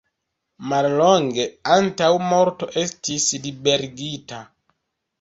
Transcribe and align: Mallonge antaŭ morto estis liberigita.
Mallonge 0.71 1.45
antaŭ 1.77 2.09
morto 2.33 2.73
estis 2.87 3.31
liberigita. 3.47 4.45